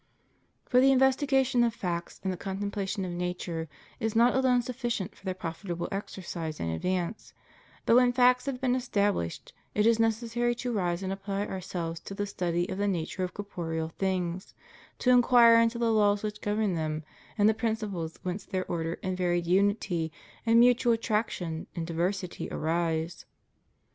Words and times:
For 0.65 0.81
the 0.81 0.91
investigation 0.91 1.63
of 1.63 1.75
facts 1.75 2.19
and 2.23 2.33
the 2.33 2.35
con 2.37 2.57
templation 2.57 3.05
of 3.05 3.11
nature 3.11 3.69
is 3.99 4.15
not 4.15 4.35
alone 4.35 4.63
sufficient 4.63 5.13
for 5.15 5.23
their 5.23 5.35
profit 5.35 5.69
able 5.69 5.87
exercise 5.91 6.59
and 6.59 6.71
advance; 6.71 7.35
but 7.85 7.95
when 7.95 8.11
facts 8.11 8.47
have 8.47 8.59
been 8.59 8.73
estabhshed 8.73 9.51
it 9.75 9.85
is 9.85 9.99
necessary 9.99 10.55
to 10.55 10.71
rise 10.73 11.03
and 11.03 11.13
apply 11.13 11.45
ourselves 11.45 11.99
to 11.99 12.15
the 12.15 12.25
study 12.25 12.67
of 12.67 12.79
the 12.79 12.87
nature 12.87 13.23
of 13.23 13.35
corporeal 13.35 13.89
things, 13.89 14.55
to 14.97 15.11
inquire 15.11 15.59
into 15.61 15.77
the 15.77 15.93
laws 15.93 16.23
which 16.23 16.41
govern 16.41 16.73
them 16.73 17.03
and 17.37 17.47
the 17.47 17.53
principles 17.53 18.17
whence 18.23 18.43
their 18.43 18.65
order 18.65 18.97
and 19.03 19.15
varied 19.17 19.45
unity 19.45 20.11
and 20.47 20.59
mutual 20.59 20.93
attraction 20.93 21.67
in 21.75 21.85
diversity 21.85 22.49
arise. 22.49 23.27